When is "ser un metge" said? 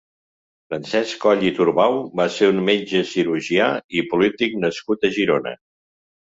2.37-3.03